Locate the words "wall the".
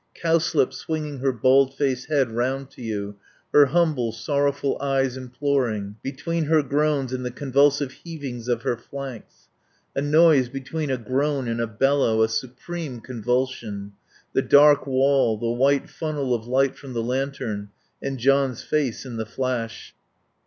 14.87-15.51